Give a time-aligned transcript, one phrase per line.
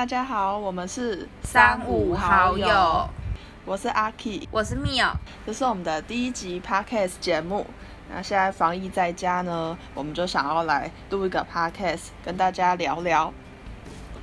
[0.00, 3.06] 大家好，我们是三五好友，
[3.66, 5.12] 我是阿 K，我是 Mio，
[5.44, 7.66] 这是我们的第一集 Podcast 节目。
[8.08, 13.30] 那现在防疫在家呢，我们就想要来录一个 Podcast 跟大家聊聊。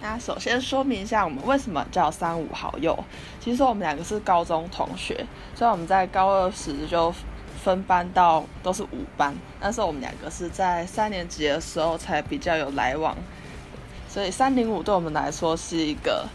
[0.02, 2.98] 那首先说明一下，我们为什么叫三五好友。
[3.40, 7.14] 其实我们两个是高中同学，虽然我们在高二时就
[7.64, 13.16] 分班到都是五班，但是我们两个是在三年级的时候才比较有来往。
[14.10, 16.28] 所以三零五对我们来说是一个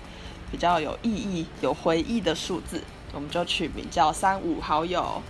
[0.51, 5.21] 比较有意义、有回忆的数字，我们就取名叫三五好友。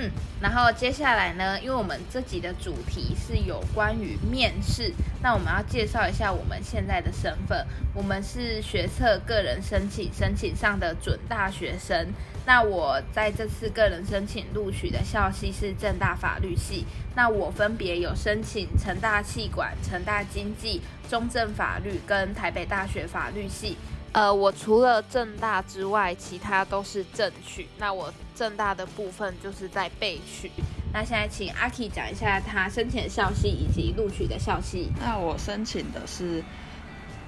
[0.00, 0.08] 嗯，
[0.40, 7.66] 然后接下来呢，因为我们这集的主题是有关于面试，那我们要介绍一下我们现在的身份。
[7.92, 12.06] 我们是学测个人申请申请上的准大学生。
[12.46, 16.86] 那我在这次个人申请录取的校系是正大法律系。
[17.16, 23.76] 那我分别有申请成大气管、成大经济、中正法律跟台北大学法律系。
[24.12, 27.68] 呃，我除了正大之外，其他都是正取。
[27.78, 30.50] 那我正大的部分就是在备取。
[30.92, 34.90] 那现在请阿 K 讲一下他申请的校系以及录取的校系。
[34.98, 36.42] 那我申请的是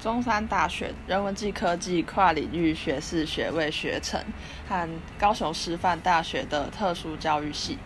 [0.00, 4.18] 中山大学人文暨科技跨领域学士学位学程
[4.66, 4.88] 和
[5.18, 7.76] 高雄师范大学的特殊教育系。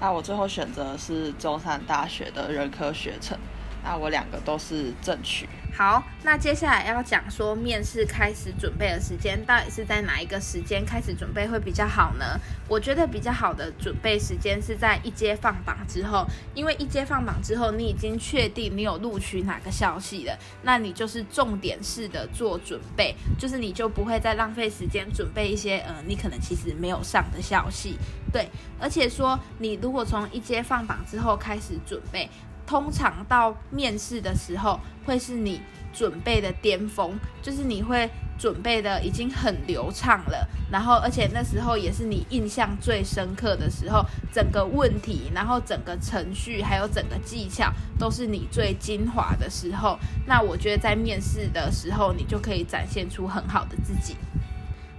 [0.00, 3.38] 那我最后选择是中山大学的人科学程。
[3.82, 5.48] 那我两个都是正取。
[5.74, 12.38] 好，那接下来要讲说面试开始准备的时间，到底是在哪一个时间开始准备会比较好呢？
[12.68, 27.96] 我觉得比较好的准备时间是在一阶放榜之后，因为一阶放榜之后，你已经确定你有录取哪个校系了，那你就是重点式的做准备，就是你就不会再浪费时间准备一些呃你可能其实没有上的校系。
[28.30, 28.46] 对，
[28.78, 32.28] 而且说你如果从一阶放榜之后开始准备。
[32.66, 35.60] 通常到面试的时候，会是你
[35.92, 49.98] 准备的巅峰，就是你会准备的已经很流畅了，然后而且那时候也是你印象最深刻的时候，整个问题，然后整个程序，还有整个技巧，都是你最精华的时候。
[50.26, 54.16] 那我觉得在面试的时候，你就可以展现出很好的自己。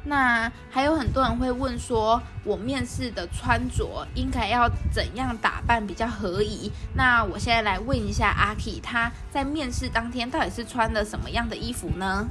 [0.06, 6.72] 那还有很多人会问说，我面试的穿着应该要怎样打扮比较合宜？
[6.94, 12.28] 那我现在来问一下阿 K，他在面试当天到底是穿了什么样的衣服呢？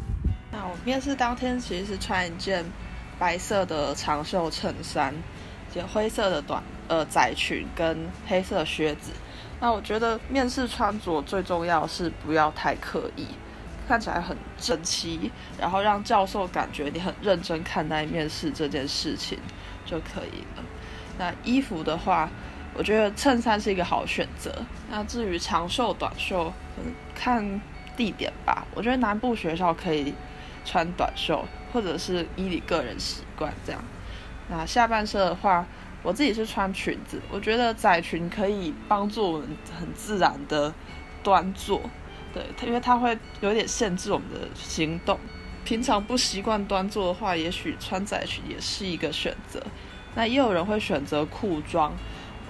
[0.51, 2.63] 那我面试当天其实是穿一件
[3.19, 5.15] 白色的长袖衬衫，
[5.73, 9.13] 件灰色的短呃窄裙跟黑色靴子。
[9.61, 13.29] 那我觉得面试穿着最重要是不要太刻意。
[13.93, 15.31] 看起来很整齐，
[15.61, 19.39] 然后让教授感觉你很认真看待面试这件事情
[19.85, 20.65] 就可以了。
[21.19, 22.27] 那衣服的话，
[22.73, 24.51] 我觉得衬衫是一个好选择。
[24.91, 26.51] 那至于长袖、短袖，
[27.15, 27.61] 看
[27.95, 28.67] 地点吧。
[28.75, 30.15] 我觉得南部学校可以
[30.65, 33.85] 穿短袖，或者是依你个人习惯这样。
[34.49, 35.67] 那下半身的话，
[36.03, 39.49] 我自己是穿裙子，我觉得窄裙可以帮助我们
[39.79, 40.73] 很自然的
[41.23, 41.83] 端坐。
[42.33, 45.19] 对，因为它会有点限制我们的行动。
[45.65, 49.63] 平常不习惯端坐的话，也许穿窄裙也是一个选择。
[50.15, 51.93] 那也有人会选择裤装，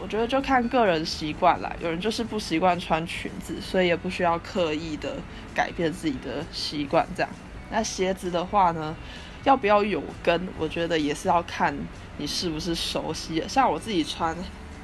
[0.01, 1.71] 我觉得就看个人习惯啦。
[1.81, 5.17] 有人就是不习惯穿裙子，所以也不需要刻意的
[5.55, 7.31] 改变自己的习惯这样。
[7.71, 8.97] 那鞋子的话呢，
[9.45, 10.49] 要不要有跟？
[10.59, 11.77] 我觉得也是要看
[12.17, 13.45] 你是不是熟悉。
[13.47, 14.35] 像我自己穿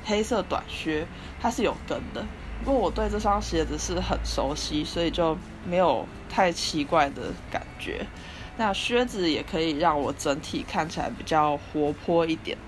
[0.04, 1.06] 黑色短靴，
[1.40, 2.24] 它是有跟的。
[2.64, 8.04] 不过我对这双鞋子是很熟悉，所以就没有太奇怪的感觉。
[8.56, 12.58] 那靴子也可以让我整体看起来比较活泼一点，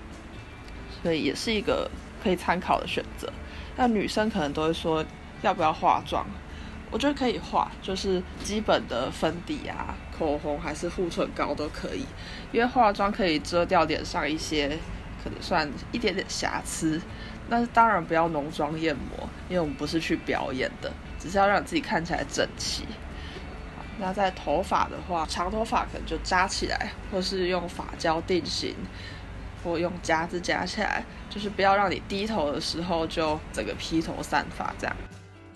[1.03, 1.91] 所以也是一个
[2.23, 3.31] 可以参考的选择。
[3.75, 5.05] 那女生可能都会说
[5.41, 6.25] 要不要化妆，
[6.89, 12.05] 我觉得可以化，就是基本的粉底啊、口红还是护唇膏都可以，
[12.53, 14.77] 因为化妆可以遮掉脸上一些
[15.21, 17.01] 可能算一点点瑕疵。
[17.49, 22.85] 但是当然不要浓妆艳抹，因为我们不是去表演的，只是要让自己看起来整齐。
[23.99, 28.75] 那在头发的话，长头发可能就扎起来，或是用发胶定型，
[29.63, 34.95] 或用夹子夹起来，就是不要让你低头的时候就整个披头散发这样。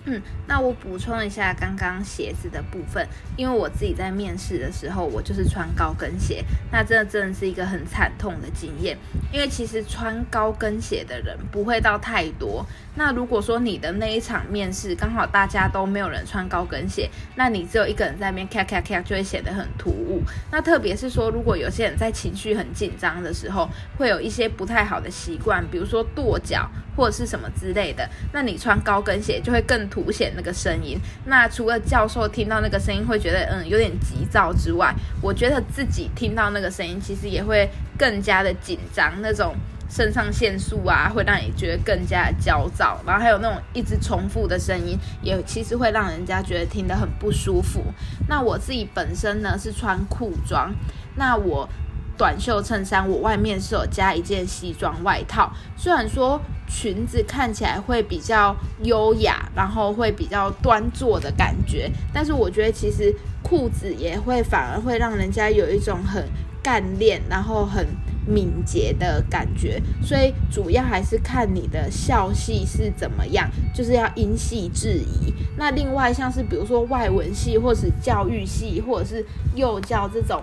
[0.05, 8.97] 嗯，那我补充一下刚刚鞋子的部分，因为我自己在面试的时候，我就是穿高跟鞋，那真的真的是一个很惨痛的经验。
[9.33, 12.65] 因为其实穿高跟鞋的人不会到太多，
[12.95, 20.21] 那如果说你的那一场面试刚好大家都没有人穿高跟鞋，那你只有一个人在那边咔咔咔，就会显得很突兀。
[20.51, 23.67] 那特别是说，如果有些人在情绪很紧张的时候，
[23.97, 29.85] 会有一些不太好的习惯，比如说跺脚或者是什么之类的，那你穿高跟鞋就会更。
[29.87, 30.99] 凸显那个声音。
[31.25, 39.55] 那除了教授听到那个声音会觉得嗯有点急躁之外，我觉得自己听到那个声音其实也会更加的紧张，那种
[39.89, 47.83] 肾上腺素啊会让你觉得更加焦躁，然后还有那种一直重复的声音，也其实会让人家觉得听得很不舒服。
[48.27, 50.73] 那我自己本身呢是穿裤装，
[51.15, 51.69] 那我。
[52.17, 55.51] 短袖衬衫，我外面是有加一件西装外套。
[55.75, 66.27] 虽然说裙子看起来会比较优雅，然后会比较端坐的感觉，但是我觉得其实裤子也会反而会让人家有一种很
[66.63, 67.85] 干练，然后很
[68.27, 69.81] 敏捷的感觉。
[70.01, 75.33] 所以主要还是看你的校系是怎么样，就是要因系制宜。
[75.57, 80.41] 那另外像是比如说外文系，或是教育系，或者是幼教这种。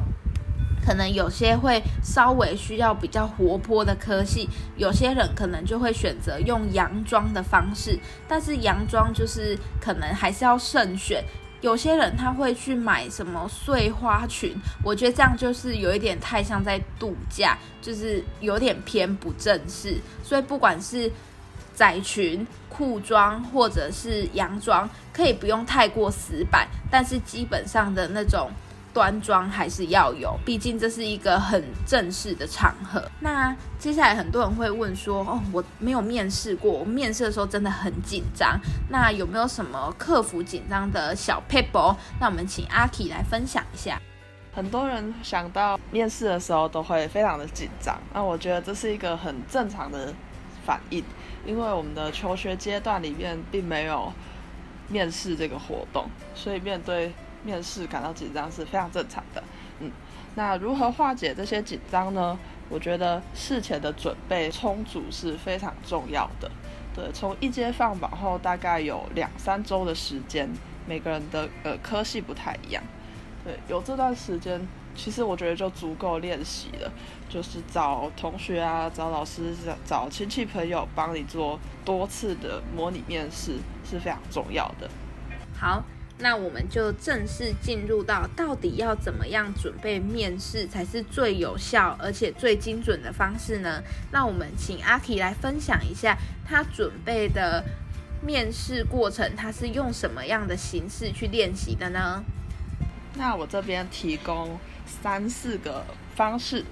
[0.84, 11.24] 可能有些会稍微需要比较活泼的科系，有些人可能就会选择用洋装的方式，但是洋装就是可能还是要慎选。
[11.60, 14.52] 有些人他会去买什么碎花裙，
[14.82, 19.96] 我觉得这样就是有一点太像在度假，就是有点偏不正式。
[20.24, 21.08] 所以不管是
[21.72, 28.50] 窄裙、裤装或者是洋装，可以不用太过死板，但是基本上的那种。
[28.92, 33.02] 端庄还是要有，毕竟这是一个很正式的场合。
[33.20, 38.60] 那接下来很多人会问说：“哦，我没有面试过，我面试的时候真的很紧张。
[38.90, 41.96] 那有没有什么克服紧张的小 paper？
[42.20, 44.00] 那我们请阿 K 来分享一下。
[44.54, 50.12] 很多人想到面试的时候都会非常的紧张，那我觉得这是一个很正常的
[50.66, 51.02] 反应，
[51.46, 54.12] 因为我们的求学阶段里面并没有
[54.88, 57.12] 面试这个活动，所以面对。
[57.44, 59.42] 面试感到紧张是非常正常的，
[59.80, 59.90] 嗯，
[60.34, 62.38] 那如何化解这些紧张呢？
[62.68, 66.50] 我觉得事前的准备充足是非常重要的。
[66.94, 70.48] 对，从一阶放榜后大概有两三周的时间，
[70.86, 72.82] 每个人的呃科系不太一样，
[73.44, 74.60] 对，有这段时间，
[74.94, 76.90] 其实我觉得就足够练习了，
[77.28, 84.88] 就是找同学啊，找老师，找找亲戚朋友帮你做多次的模拟面试是非常重要的。
[85.58, 85.82] 好。
[86.18, 93.82] 那我们就正式进入到到底要怎么样准备面试才是最有效而且最精准的方式呢？
[94.12, 96.16] 那我们请阿 K 来分享一下
[96.46, 97.64] 他准备的
[98.24, 102.22] 面试过程，他是用什么样的形式去练习的呢？
[103.14, 106.64] 那我这边提供三四个方式，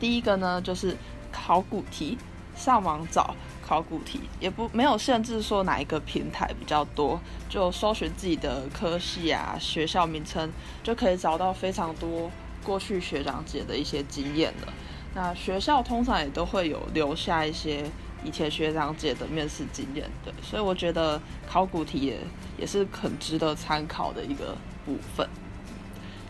[0.00, 0.96] 第一个呢就是
[1.30, 2.18] 考古题，
[2.56, 3.36] 上网找。
[3.66, 7.18] 考古题也不没有限制说哪一个平台比较多，
[7.48, 10.52] 就搜寻自己的科系啊、学校名称，
[10.82, 12.30] 就可以找到非常多
[12.62, 14.72] 过去学长姐的一些经验了。
[15.14, 17.84] 那学校通常也都会有留下一些
[18.22, 22.18] 以前学长姐的面试经验，对，所以我觉得考古题也
[22.58, 25.26] 也是很值得参考的一个部分。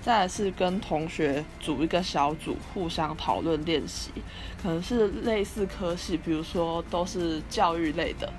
[0.05, 4.11] 再来是跟同学组一个小组，互相讨论练习，
[4.63, 8.31] 可能是类似科系，比如说都是教育类的，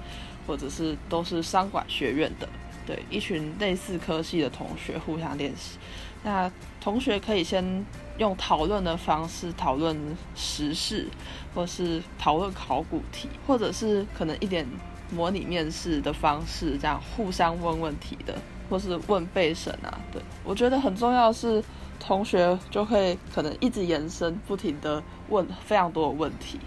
[0.46, 2.48] 或者是都是商管学院的，
[2.86, 5.80] 对，一群类似科系的同学互相练习。
[6.24, 7.84] 那同学可以先
[8.20, 9.98] 用讨论的方式讨论
[10.36, 11.08] 时事，
[11.56, 14.68] 或是讨论考古题，或者是可能一点
[15.10, 18.36] 模拟面试的方式，这样互相问问题的。
[18.70, 21.64] 或是问备审啊，对我觉得很重要是
[22.00, 26.60] 同学就会可能一直延伸，不停的问非常多的问题，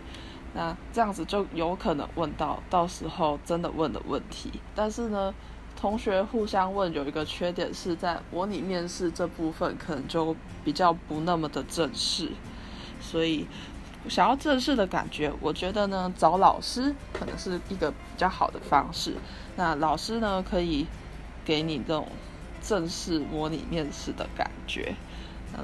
[0.54, 4.50] 那这样子就有可能问到到时候真的问的问题。
[4.74, 5.34] 但是呢，
[5.76, 10.34] 同学互相问有一个缺点是在模拟面试这部分可能就
[10.64, 12.30] 比较不那么的正式，
[13.00, 13.46] 所以
[14.08, 19.14] 想要正式的感觉，我觉得呢找老师可能是一个比较好的方式。
[19.56, 20.86] 那老师呢可以。
[21.48, 22.06] 给你这种
[22.60, 24.94] 正式模拟面试的感觉，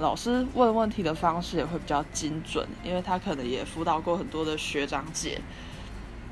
[0.00, 5.42] 老师问问题的方式也会比较精准，因为他可能也辅导过很多的学长姐，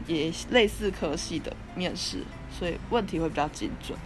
[0.07, 2.23] 也类似科系的面试，
[2.59, 3.99] 所以问题会比较精准。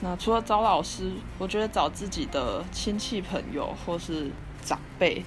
[0.00, 4.32] 那除了找老师，我觉得找自己的亲戚朋友或是
[4.64, 5.24] 长辈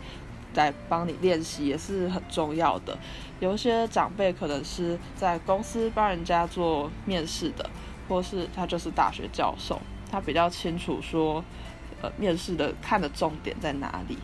[0.55, 2.97] 来帮你练习也是很重要的。
[3.39, 7.69] 有一些长辈可能是在公司帮人家做面试的。
[8.13, 11.43] 或是他就是大学教授，他比较清楚说，
[11.99, 14.15] 呃，面试的看的重点在哪里，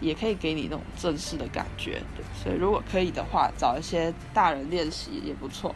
[0.00, 2.02] 也可以给你那种正式的感觉。
[2.14, 5.74] 对，所以如果可以的话，找一些大人练习也不错。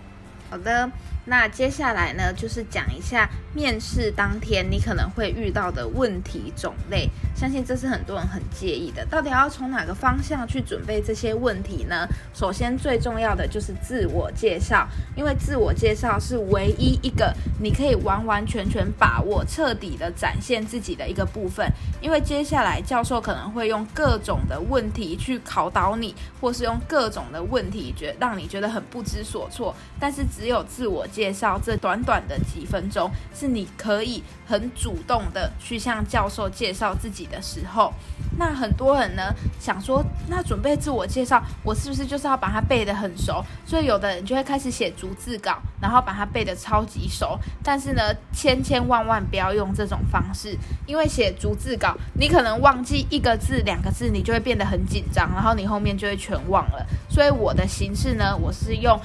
[0.51, 0.87] 好的，
[1.25, 7.09] 那接下来呢，就是讲一下面试当天你可能会遇到的问题种类。
[7.43, 9.05] 相信这是很多人很介意的。
[9.07, 12.07] 到底要从哪个方向去准备这些问题呢？
[12.33, 21.69] 首先最重要的就是自我介绍，因为自我介绍是唯一一个你可以完完全全把握、彻底的展现自己的一个部分。
[22.01, 29.75] 因为接下来教授可能会用各种的问题去考倒你，或是用各种的问题觉让你觉得很不知所措。
[29.99, 37.93] 但是只有自我介绍这短短的几分钟，是你可以很主动的去向教授介绍自己的时候。
[38.39, 43.45] 那很多人呢想说，那准备自我介绍，我是不是就是要把它背得很熟？
[43.67, 47.39] 所以有的人就会开始写逐字稿，然后把它背得超级熟。
[47.63, 56.87] 但是呢，千千万万不要用这种方式，因为写逐字稿，你可能忘记一个字、两个字，你就会变得很紧张，然后你后面就会全忘了。
[57.11, 58.99] 所以我的形式呢，我是用。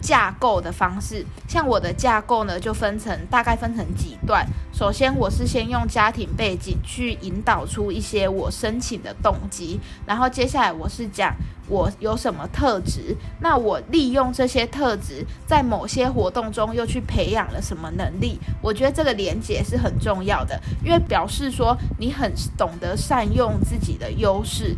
[0.00, 4.46] 架构的方式，像我的架构呢，就分成大概分成几段。
[4.72, 11.34] 首先，我是先用家庭背景去引导出一些我申请的动机，然后接下来我是讲
[11.68, 18.38] 我有什么特质，那我利用这些特质在某些活动中又去培养了什么能力。
[18.62, 24.76] 我觉得这个连接是很重要的，因为表示说你很懂得善用自己的优势。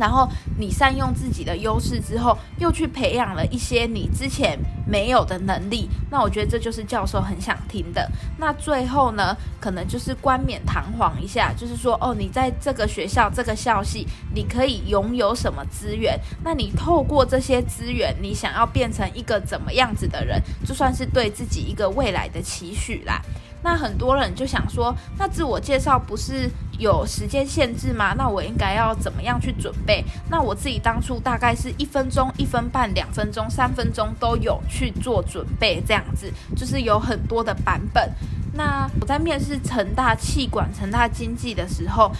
[0.00, 0.26] 然后
[0.58, 8.10] 你善用自己的优势之后，又去培养了一些你之前没有的能力，那我觉得这就是教授很想听的。
[8.38, 16.18] 那最后呢，可能就是冠冕堂皇一下，就是说哦，你在这个学校这个校系，你可以拥有什么资源？
[16.42, 23.20] 那你透过这些资源，你想要变成一个怎么样子的人，就算是对自己一个未来的期许啦。
[23.62, 28.14] 那很多人就想说，那自我介绍不是有时间限制吗？
[28.16, 30.04] 那我应该要怎么样去准备？
[30.30, 38.10] 那我自己当初大概是一分钟、一分半、两分钟、三分钟都有去做准备，这样子就是有很多的版本。
[38.52, 42.10] 那我在面试成大气管、成大经济的时候。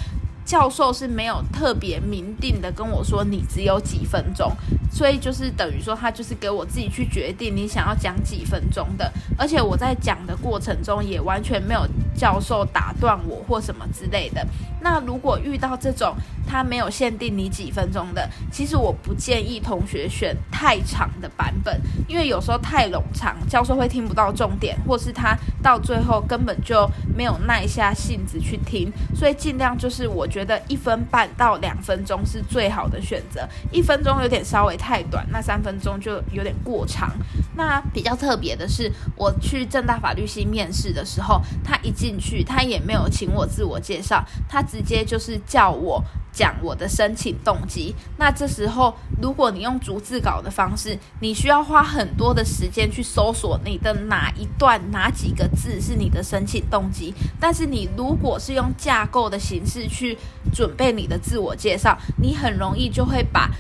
[0.44, 4.50] 教授是没有特别明定的跟我说你只有几分钟，
[4.90, 14.44] 所以就是等于说他就是给我自己去决定你想要讲几分钟的，而且我在讲的过程中也完全没有教授打断我或什么之类的。
[14.80, 16.14] 那如果遇到这种
[16.46, 30.40] 他没有限定你几分钟的，其实我不建议同学选太长的版本，因为有时候太冗长，教授会听不到重点，或是他到最后根本就没有耐下性子去听，所以尽量就是我觉。
[30.40, 37.12] 得一分半到两分钟是最好的选择，一分钟有点稍微太短，那三分钟就有点过长。
[37.54, 46.02] 那比较特别的是，我去正大法律系面试的时候，他一进去，他也没有请我自我介绍，他直接就是叫我。
[46.32, 57.12] 讲我的申请动机，那这时候如果你用逐字稿的方式，你需要花很多的时间去搜索你的哪一段哪几个字是你的申请动机。
[57.40, 60.16] 但是你如果是用架构的形式去
[60.54, 63.50] 准备你的自我介绍，你很容易就会把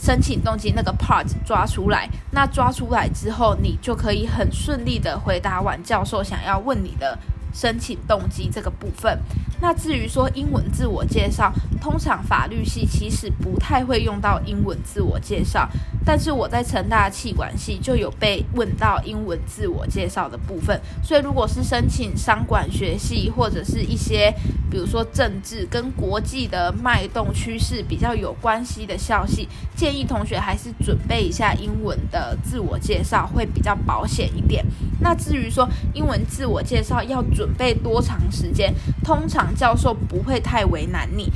[0.00, 2.08] 申请动机那个 part 抓出来。
[2.30, 7.18] 那抓出来之后，你就可以很顺利的回答完教授想要问你的。
[7.52, 9.18] 申请动机这个部分，
[9.60, 15.68] 那至于说英文自我介绍，通常法律系其实不太会用到英文自我介绍，
[16.04, 24.32] 但是我在成大气管系就有被问到英文自我介绍的部分，所以如果是申请商管学系或者是一些
[24.70, 34.64] 比如说政治跟国际的脉动趋势比较有关系的校系，建议同学还是准备一下英文的自我介绍会比较保险一点。
[35.00, 37.24] 那至于说英文自我介绍要。
[37.40, 38.70] 准备多长时间？
[39.02, 41.32] 通常教授不会太为难你，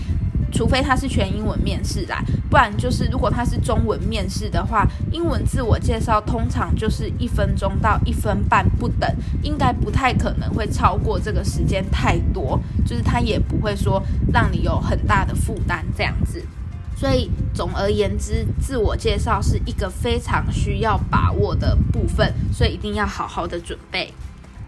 [0.53, 9.11] 除非他是全英文面试来，不然就是如果他是中文面试的话，英文自我介绍通常就是一分钟到一分半不等，
[9.43, 16.45] 应该不太可能会超过这个时间太多，就是他也不会说让你有很大的负担这样子。
[16.95, 24.13] 所以总而言之，自我介绍是一个非常需要把握的部分，所以一定要好好的准备。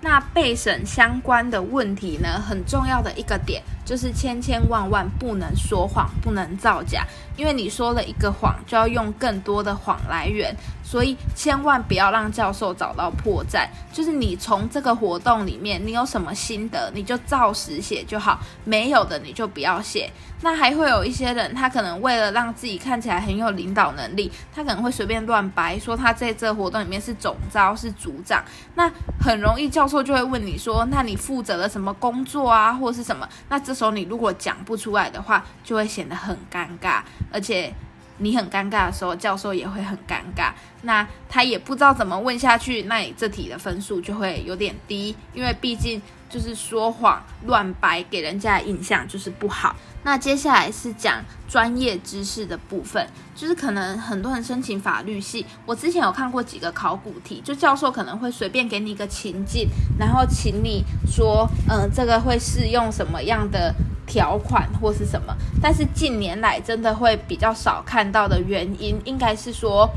[0.00, 10.54] 那备审相关的问题呢，很重要的一个点就是千千万万不能说谎，不能造假，因为你说了一个谎，就要用更多的谎来圆。
[10.82, 20.08] 所以千万不要让教授找到破绽，就是你从这个活动里面，你有什么心得，你就照实写就好，没有的你就不要写。
[20.42, 28.44] 那还会有一些人，他可能为了让自己看起来很有领导能力，他可能会随便乱掰，说他在这活动里面是总招是组长，
[28.76, 28.88] 那
[29.18, 33.28] 很容易教授就会问你说，那你负责了什么工作啊，或是什么？
[33.48, 37.72] 那这时候你如果讲不出来的话，就会显得很尴尬，而且。
[38.18, 40.50] 你很尴尬的时候，教授也会很尴尬。
[40.80, 46.00] 那他也不知道怎么问下去，那你这题的分数就会有点低，因为毕竟
[46.36, 49.74] 就是说谎乱掰，给人家的印象就是不好。
[50.02, 59.66] 那接下来是讲专业知识的部分，就是可能很多人申请法律系，我之前有看过几个考古题，就教授可能会随便给你一个情境，
[59.98, 63.74] 然后请你说，嗯，这个会适用什么样的
[64.06, 65.34] 条款或是什么。
[65.62, 69.88] 但是近年来真的会比较少看到的原因，应该是说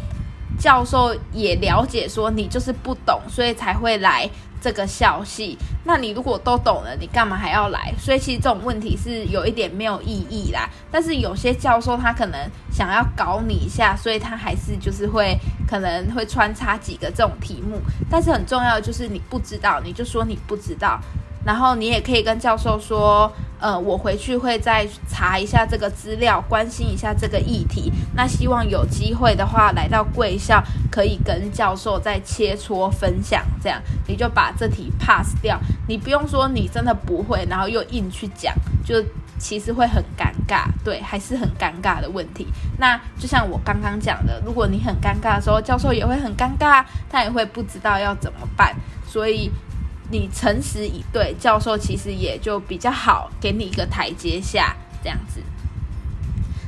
[0.58, 4.29] 教授也了解说你就是不懂，所以才会来。
[4.62, 7.94] 这个消息，那你如果都懂了，你干嘛还要来？
[8.00, 10.70] 所以其实这种问题是有一点没有意义啦。
[10.92, 15.38] 但是有些教授他可能想要搞你一下，所以他还是就是会
[15.68, 17.80] 可能会穿插几个这种题目。
[18.10, 21.00] 但是很重要的就是你不知道，你就说你不知道。
[21.46, 27.91] 然后你也可以跟教授说，呃，我回去会再查一下这个资料，关心一下这个议题。
[28.13, 35.58] 那希望有机会的话，来到贵校可以跟教授再切磋分享，这样你就把这题 pass 掉。
[35.88, 38.53] 你不用说你真的不会，然后又硬去讲，
[38.86, 39.01] 就
[39.38, 42.48] 其实会很尴尬，对，还是很尴尬的问题。
[42.77, 48.75] 那就像我刚刚讲的，如果你很尴尬的时候，教授也会很尴尬，他也会不知道要怎么办，
[49.08, 49.50] 所以。
[50.12, 55.42] 你诚实以对，教授其实也就比较好，给你一个台阶下，这样子。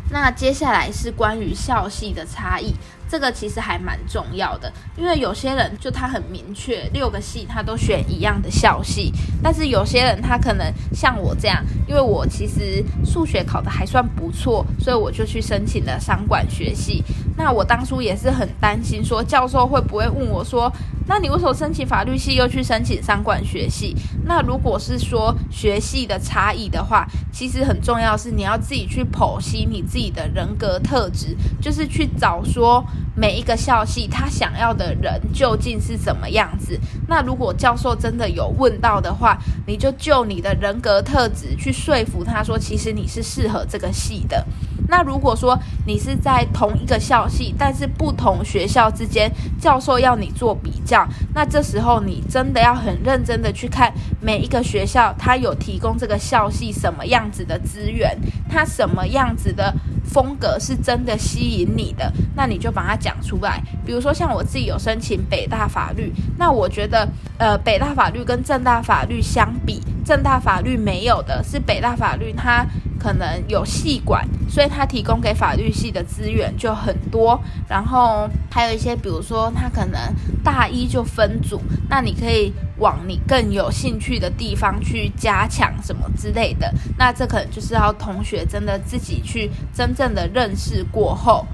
[0.09, 2.73] 那接下来是关于校系的差异。
[3.09, 9.11] 这个其实还蛮重要的，因为有些人就他很明确，六个系他都选一样的校系，
[9.43, 17.03] 但是有些人他可能像我这样，因为我其实数学考的还算不错，所以我就去申请了商管学系。
[17.35, 20.71] 那我当初也是很担心，说教授会不会问我说，
[21.11, 23.93] 那你为什么申请法律系又去申请商管学系？
[24.23, 32.81] 那如果是说学系的差异的话，其实很重要是你要自己去剖析你自己的人格特质，就是去找说。
[33.13, 36.79] 每一个校系他想要的人究竟是怎么样子？
[37.09, 39.37] 那如果教授真的有问到的话，
[39.67, 44.47] 你就就你的人格特质去说服他说，其实你是适合这个系的。
[44.87, 58.17] 那如果说你是在同一个校系，但是不同学校之间教授要你做比较，那这时候你真的要很认真的去看每一个学校，他有提供这个校系什么样子的资源，
[58.49, 59.73] 他什么样子的。
[60.03, 63.63] 风格是真的吸引你的，那你就把它讲出来。
[63.85, 72.65] 比如说像我自己有申请北大法律，那我觉得，呃，北大法律跟正大法律相比，正大法律没有的是北大法律，它
[72.99, 77.41] 可能有系管，所以他提供给法律系的资源就很多。
[77.67, 79.97] 然后还有一些，比如说他可能
[80.43, 81.59] 大一就分组，
[81.89, 82.53] 那你可以。
[82.81, 91.45] 往你更有兴趣的地方去加强什么之类的，那这可能就是要同学真的自己去真正的认识过后。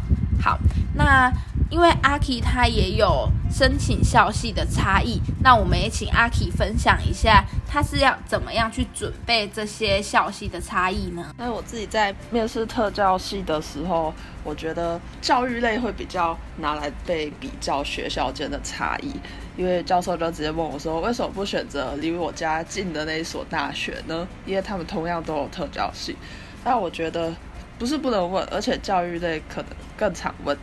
[0.42, 0.58] 好，
[0.94, 1.30] 那
[1.70, 11.34] 因为阿 K 他也有申请校系的差异，那我们也请阿 K 分享一下，他是要怎么样去准备这些校系的差异呢？
[11.38, 19.12] 那我自己在面试特教系的时候，我觉得教育类会比较拿来被比较学校间的差异。
[19.58, 24.28] 因为教授就直接问我说：“为什么不选择离我家近的那一所大学呢？
[24.46, 26.16] 因为他们同样都有特教系。”
[26.64, 27.34] 但我觉得
[27.80, 30.56] 不是不能问，而且教育类可能更常问。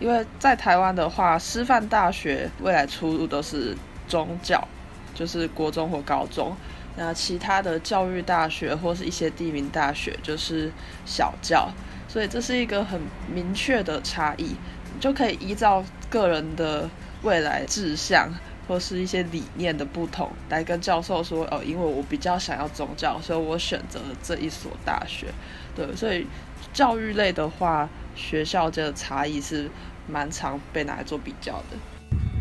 [0.00, 4.66] 因为在台湾的话，师范大学未来出路都是中教，
[5.14, 6.52] 就是国中或高中；
[6.96, 10.70] 那其他的教育大学或是一些地名大学就是
[11.04, 11.68] 小教。
[12.08, 13.00] 所以这是一个很
[13.32, 14.56] 明确的差异，
[14.98, 16.88] 就可以依照个人的。
[17.22, 18.32] 未来志向
[18.68, 25.26] 或是一些理念的不同，来跟教授说哦，因为我比较想要宗教，所以我选择了这一所大学。
[25.74, 26.24] 对，所以
[26.72, 29.70] 教育类的话，学校间的差异是
[30.06, 31.76] 蛮常被拿来做比较的。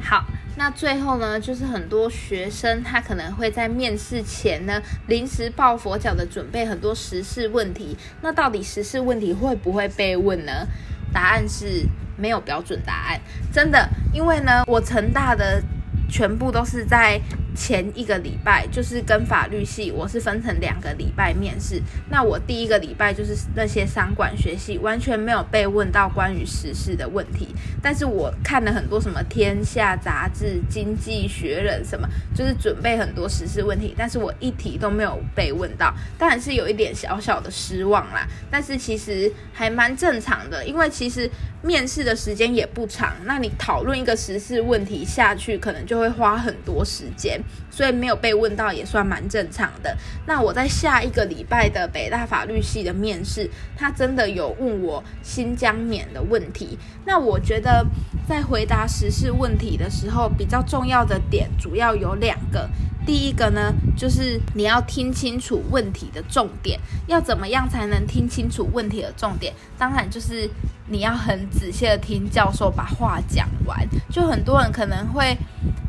[0.03, 0.25] 好，
[0.57, 7.95] 那最后呢，就是很多学生他可能会在面试前呢，临时抱佛脚的准备很多时事问题。
[8.21, 10.67] 那到底时事问题会不会被问呢？
[11.13, 11.87] 答案是。
[12.19, 13.21] 没有标准答案，
[13.53, 15.61] 真的，因为呢，我成大的
[16.09, 17.21] 全部都是在。
[17.57, 21.81] 前一个礼拜就是跟法律系，我是分成两个礼拜面试。
[22.11, 27.47] 那我第一个礼拜就是那些商管学系，完全没有被问到关于时事的问题。
[27.81, 38.27] 但是我看了很多什么天下杂志、经济学人什么，就是准备很多时事问题，但是我一题都没有被问到，当然是有一点小小的失望啦。
[38.51, 41.27] 但是其实还蛮正常的，因为其实
[41.63, 47.41] 面试的时间也不长，那你讨论一个时事问题下去，可能就会花很多时间。
[47.69, 49.95] 所以没有被问到也算蛮正常的。
[50.25, 56.77] 那我在下一个礼拜的北大法律系的面试，他真的有问我新疆棉的问题。
[57.05, 57.85] 那我觉得
[58.27, 62.69] 在回答时事问题的时候，比较重要的点主要有两个。
[63.07, 66.77] 第一个呢，就是你要听清楚问题的重点。
[67.07, 69.53] 要怎么样才能听清楚问题的重点？
[69.77, 70.47] 当然就是
[70.87, 73.87] 你要很仔细的听教授把话讲完。
[74.11, 75.37] 就很多人可能会，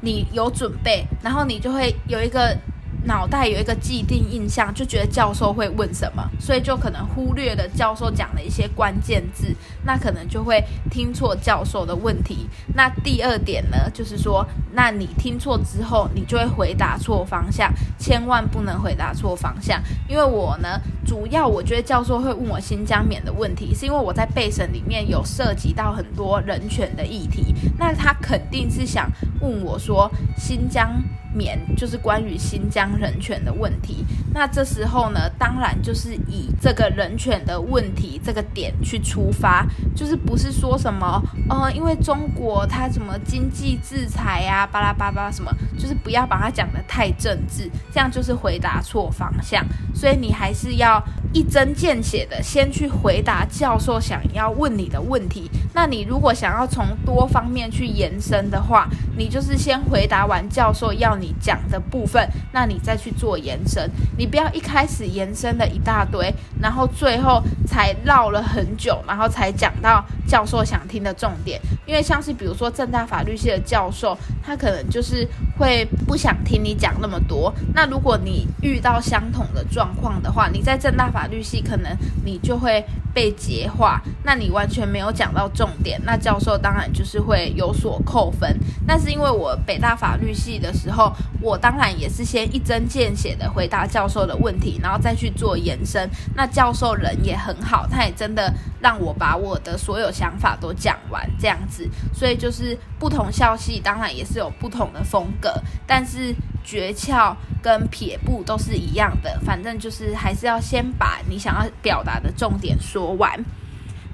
[0.01, 2.57] 你有准备，然后你就会有一个。
[3.05, 12.49] 脑袋有一个既定印象，就觉得教授会问什么，所以就可能忽略了教授讲的一些关键字，那可能就会听错教授的问题。
[12.75, 19.81] 那第二点呢，就是说，那你听错之后，你就会回答错方向，千万不能回答错方向。
[20.09, 31.03] 因为我呢，主要我觉得教授会问我新疆棉的问题，是因为我在备审里面有涉及到很多人权的议题，那他肯定是想问我说新疆。
[31.35, 49.63] 棉就是关于新疆人权的问题，那这时候呢，当然就是以这个人权的问题这个点去出发，就是不是说什么，呃，因为中国它什么经济制裁呀，巴拉巴拉什么，就是不要把它讲的太政治，这样就是回答错方向，
[49.95, 51.03] 所以你还是要
[51.35, 55.51] 一针见血的先去回答教授想要问你的问题。
[55.75, 61.19] 那你如果想要从多方面去延伸的话，你就是先回答完教授要。
[61.19, 63.91] 你讲的部分，那你再去做延伸。
[64.19, 71.61] 你不要一开始延伸了一大堆，然后最后才绕了很久，然后才讲到教授想听的重点。
[71.87, 75.27] 因为像是比如说正大法律系的教授，他可能就是
[75.59, 77.53] 会不想听你讲那么多。
[77.75, 88.57] 那如果你遇到相同的状况的话，你在正大法律系可能你就会被截话，那你完全没有讲到重点，那教授当然就是会有所扣分。
[88.87, 91.13] 但是因为我北大法律系的时候。
[91.41, 96.11] 我当然也是先一针见血的回答教授的问题，然后再去做延伸。
[96.35, 101.89] 那教授人也很好，他也真的让我把我的所有想法都讲完，这样子。
[102.13, 105.48] 所以就是不同校系当然也是有不同的风格，
[105.87, 106.35] 但是
[106.65, 109.39] 诀窍跟撇步都是一样的。
[109.45, 113.45] 反正就是还是要先把你想要表达的重点说完。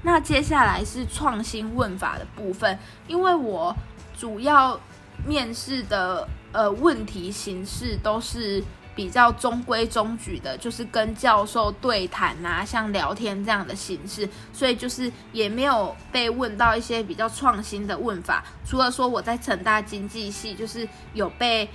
[0.03, 3.75] 那接下来是创新问法的部分，因为我
[4.17, 4.79] 主要
[5.25, 6.27] 面试的。
[6.55, 8.63] 呃，问题形式都是
[8.95, 18.43] 比较中规中矩的，就是跟教授对谈啊，像聊天这样的形式，所以就是也没有被问到一些比较创新的问法。
[18.65, 21.69] 除了说我在成大经济系，就是有被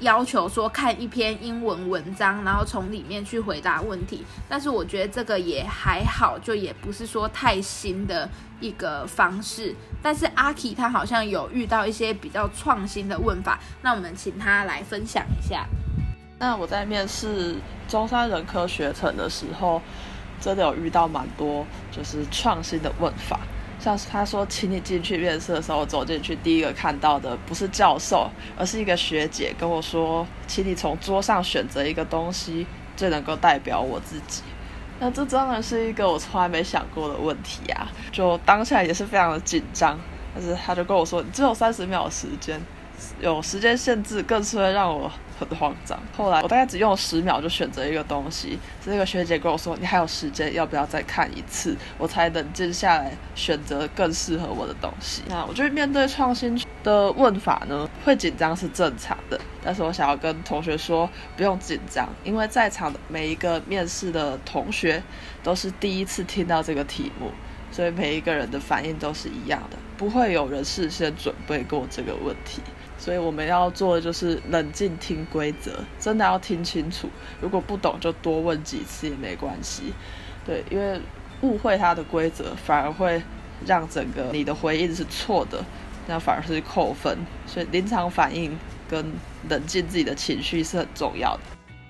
[0.00, 8.28] 要求说看一篇英文文章，然后从里面去回答问题，但是我觉得这个也还好，就也不是说太新的。
[8.60, 15.64] 一个方式，但是阿 K 他好像有遇到一些比较创新的问法，那我们请他来分享一下。
[16.38, 17.56] 那我在面试
[17.88, 19.82] 中山人科学程的时候，
[20.40, 23.40] 真的有遇到蛮多就是创新的问法，
[23.80, 34.42] 像是他说，请你进去面试的时候，走进去第一个看到的不是教授，而是一个学姐跟我说，请你从桌上选择一个东西，最能够代表我自己。
[35.00, 37.86] 那这当然是一个我从来没想过的问题啊！
[38.10, 39.98] 就当下也是非常的紧张，
[40.34, 42.60] 但是他就跟我说：“你只有三十秒时间，
[43.20, 45.96] 有时间限制，更是会让我。”很慌张。
[46.16, 55.22] 后来我大概只用了十秒就选择一个东西，是那个学姐跟我说：“你还有时间，要不要再看一次？”我才冷静下来，选择更适合我的东西。
[55.28, 59.40] 那我觉得面对创新的问法呢，会紧张是正常的。
[59.62, 65.00] 但是我想要跟同学说，不用紧张，因为在场的每一个面试的同学
[65.44, 67.30] 都是第一次听到这个题目，
[67.70, 72.60] 所以每一个人的反应都是一样的，不会有人事先准备过这个问题。
[72.98, 77.08] 所以我们要做的就是冷静听规则，真的要听清楚。
[77.40, 79.94] 如果不懂，就多问几次也没关系。
[80.44, 81.00] 对，因为
[81.42, 83.22] 误会它的规则，反而会
[83.64, 85.64] 让整个你的回应是错的，
[86.06, 87.16] 那反而是扣分。
[87.46, 88.58] 所以临场反应
[88.90, 89.12] 跟
[89.48, 91.40] 冷静自己的情绪是很重要的。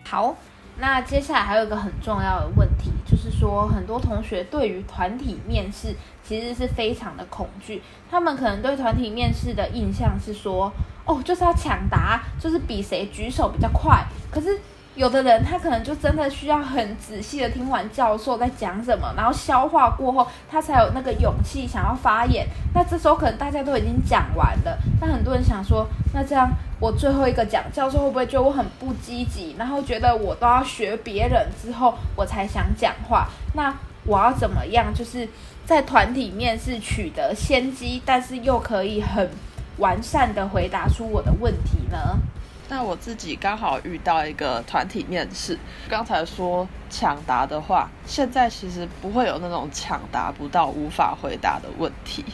[0.05, 0.37] 好。
[0.81, 7.83] 那接下来还有一个很重要的问题，就是说很多同学对于团体面试其实是非常的恐惧。
[8.09, 10.73] 他们可能对团体面试的印象是说，
[11.05, 14.07] 哦，就是要抢答，就是比谁举手比较快。
[14.31, 14.61] 可是
[14.99, 22.45] 有的人他可能就真的需要很仔细的听完教授在讲什么，然后消化过后，他才有那个勇气想要发言。
[22.75, 26.51] 那这时候可能大家都已经讲完了，那很多人想说，那这样。
[26.81, 33.27] 我最后一个讲，教授会不会觉得我很不积极，然后觉得我都要学别人之后我才想讲话？
[33.55, 35.29] 那我要怎么样，就是
[35.67, 39.29] 在团体面试取得先机，但是又可以很
[39.79, 42.17] 完善的回答出我的问题呢？
[42.71, 52.25] 那我自己刚好遇到一个团体面试，刚才说抢答的话，现在其实不会有那种抢答不到、无法回答的问题。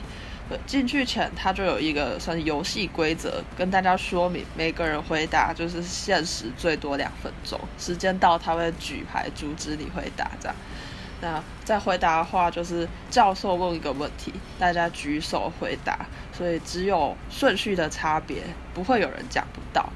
[0.48, 10.56] 对，进去前他就有一个算是游戏规则，跟大家说明，每个人回答就是限时最多两分钟，时间到他会举牌阻止你回答这样。
[11.22, 16.04] 那在回答的话，就是教授问一个问题，大家举手回答，
[16.36, 18.42] 所以只有顺序的差别，
[18.74, 19.88] 不会有人讲不到。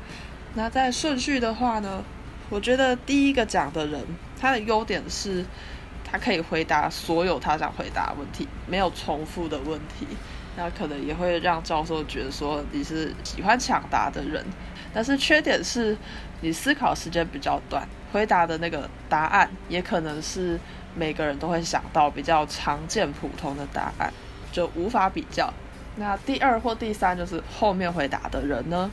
[0.59, 2.03] 那在顺序的话呢，
[2.51, 4.05] 我觉得第一个讲的人，
[4.37, 5.45] 他的优点是，
[6.05, 10.05] 他可以回答所有他想回答的问题，没有重复的问题。
[10.57, 14.45] 那可能也会让教授觉得说你是喜欢抢答的人，
[14.93, 15.97] 但是缺点是
[16.41, 20.59] 你思考时间比较短，回答的那个答案也可能是
[20.97, 24.13] 每个人都会想到比较常见普通的答案，
[24.51, 25.55] 就无法比较。
[25.95, 28.91] 那第二或第三就是后面回答的人呢，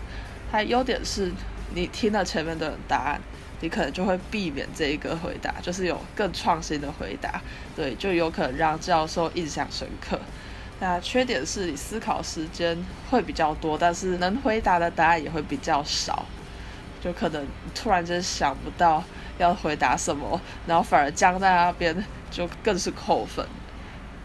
[0.52, 1.32] 他优点是
[1.74, 3.22] 你听了前面的答案，
[3.62, 7.42] 你可能就会避免这一个回答，就是有更创新的回答，
[7.76, 10.20] 对，就有可能让教授印象深刻。
[10.80, 12.78] 那缺点是你思考时间
[13.10, 16.26] 会比较多，但是能回答的答案也会比较少，
[17.02, 19.04] 就可能突然间想不到
[19.38, 21.96] 要回答什么，然后反而僵在那边，
[22.30, 23.46] 就更是扣分。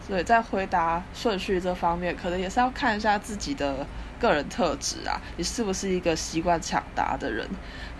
[0.06, 3.86] 所以在回答顺序这方面，可能也是要看一下自己的
[4.20, 7.48] 个人特质啊，你是不是一个习惯抢答的人，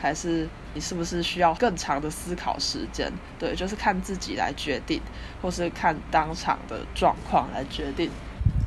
[0.00, 3.11] 还是你是不是需要更长的思考时间？
[3.38, 5.00] 对，就是看自己来决定，
[5.40, 8.11] 或是看当场的状况来决定。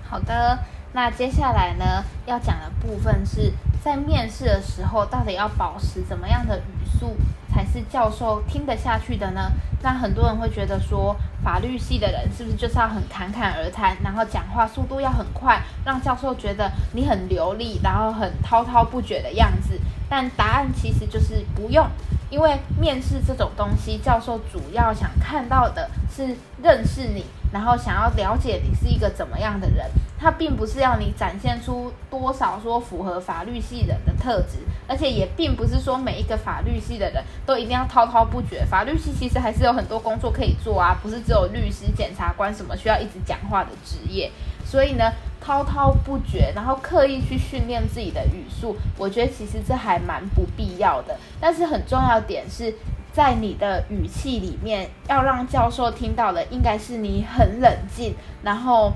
[0.10, 0.60] 好的，
[0.94, 3.52] 那接下来呢要讲的部分是
[3.84, 7.18] 在面试的时候，到底要保持怎么样的语速
[7.52, 9.52] 才是教授听得下去的呢？
[9.82, 19.78] 那很多人会觉得说，法律系的人是不是就是要很侃侃而谈，然后讲话速度要很快，让教授觉得你很流利，然后很滔滔不绝的样子？
[20.10, 21.86] 但答案其实就是不用，
[22.30, 27.26] 因为面试这种东西，教授主要想看到的是认识你。
[27.54, 29.86] 然后想要了解你是一个怎么样的人，
[30.20, 38.66] 他并不是要你展现出多少说符合法律系人的特质，而且也并不是说每一个法律系的人都一定要滔滔不绝。
[38.66, 44.32] 法律系其实还是有很多工作可以做啊，不是只有律师、检察官什么需要一直讲话的职业。
[44.66, 51.16] 所以呢，滔滔不绝，然后刻意去训练自己的语速，我觉得其实这还蛮不必要的。
[51.40, 52.74] 但是很重要点是。
[53.14, 58.92] 在你的语气里面，要让教授听到的，应该是你很冷静，然后。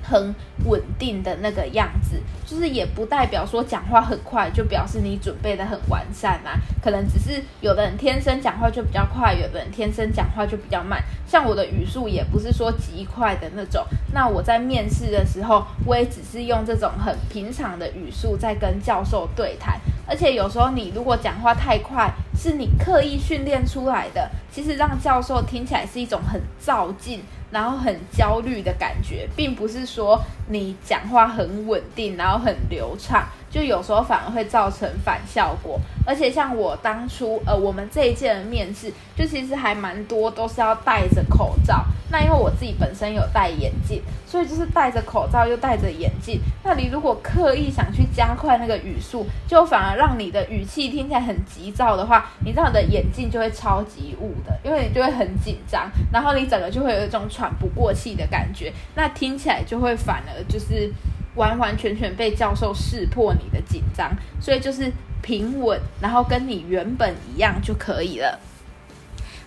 [0.00, 0.34] 很
[0.64, 6.56] 稳定的那个样子，就是也不代表说讲话很快就表示你准备的很完善啊。
[6.82, 11.04] 可能只是有的人天生讲话就比较快，有的人天生讲话就比较慢。
[11.26, 13.84] 像我的语速也不是说极快的那种。
[14.14, 19.78] 那我在面试的时候，我也只是用这种很平常的语速在跟教授对谈。
[20.06, 27.20] 而且有时候你如果讲话太快，是你刻意训练出来的，其实让教授听起来是一种很躁进。
[27.50, 33.26] 然后很焦虑的感觉，并不是说你讲话很稳定，然后很流畅。
[33.58, 41.84] 就有时候反而会造成反效果，而且像我当初，呃，我们这一届的面试，就其实还蛮多都是要戴着口罩。
[42.12, 46.40] 那因为我自己本身有戴眼镜，所以就是戴着口罩又戴着眼镜。
[46.62, 60.92] 那你如果刻意想去加快那个语速，就反而让你的语气听起来很急躁的话，你这样的眼镜就会超级雾的，因为你就会很紧张，然后你整个就会有一种喘不过气的感觉，那听起来就会反而就是。
[61.38, 68.38] 完完全全被教授识破你的紧张，所以就是平稳，然后跟你原本一样就可以了。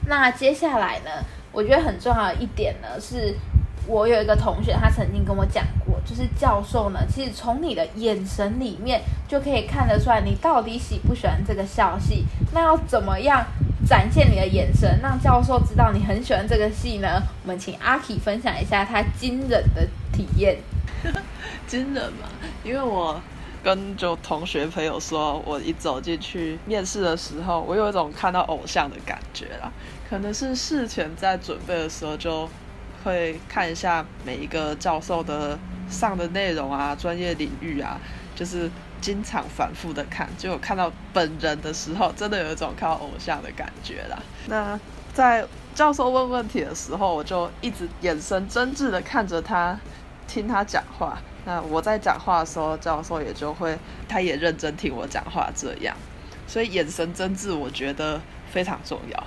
[0.08, 1.12] 那接下来呢？
[1.52, 3.36] 我觉得很重要的一点呢，是
[3.86, 12.24] 我有一个同学，他曾经跟我讲过，就是教授呢，其实从你的眼神里面就可以看得出来，你到底喜不喜欢这个校系。
[12.54, 13.46] 那要怎么样
[13.86, 17.22] 展现你的眼神，让教授知道你很喜欢这个戏呢？
[17.44, 20.58] 我们请阿 K 分享一下他惊人的体验。
[21.68, 22.28] 惊人嘛？
[22.64, 23.20] 因为我
[23.64, 29.72] 跟就同学朋友说，我一走进去面试的时候，我有一种看到偶像的感觉啦。
[30.10, 32.50] 可能是事前在准备的时候，就
[33.04, 35.58] 会看一下每一个教授的
[35.90, 38.00] 上的内容啊、专业领域啊，
[38.36, 40.28] 就是经常反复的看。
[40.38, 44.18] 就看到本人的时候，真的有一种看到偶像的感觉啦。
[44.48, 44.80] 那
[45.14, 49.80] 在教授问问题的时候，我就一直眼神真挚的看着他。
[50.34, 55.94] 听他讲话，那我在讲话的时候，教授也就会，他也认真听我讲话，这样，
[56.48, 59.24] 所以眼神真挚，我觉得非常重要，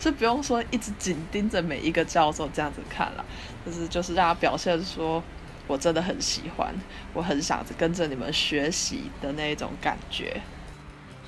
[0.00, 3.24] 是不用说一直紧盯着每一个教授这样子看了，
[3.64, 5.22] 就是就是让他表现说
[5.68, 6.74] 我真的很喜欢，
[7.14, 10.42] 我很想着跟着你们学习的那一种感觉。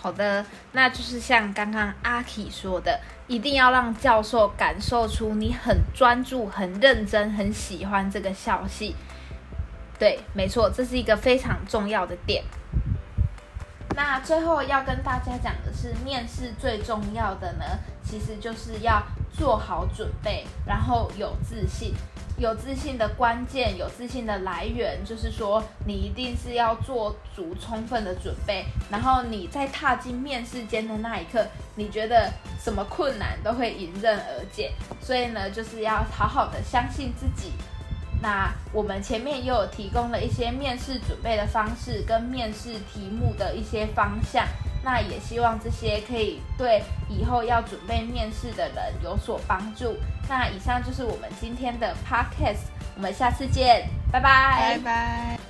[0.01, 8.95] 好的，那就是像刚刚阿 K 说的，一定要让教授感受出你很专注、很认真、很喜欢这个校系。
[9.99, 12.45] 对，没错，这是一个非常重要的点。
[13.97, 17.65] 那最后要跟大家讲的是，面试最重要的呢，
[18.05, 21.93] 其实就是要做好准备，然后有自信。
[22.39, 34.73] 有自信的关键，有自信的来源，就是说你一定是要做足充分的准备，然后你在踏进面试间的那一刻，你觉得什么困难都会迎刃而解。
[35.01, 37.51] 所以呢，就是要好好的相信自己。
[38.23, 44.47] 那我们前面也有提供了一些面试准备的方式，跟面试题目的一些方向。
[44.83, 49.97] 那也希望这些可以对以后要准备面试的人有所帮助。
[50.29, 55.48] 那以上就是我们今天的 podcast，我们下次见，拜拜，拜拜。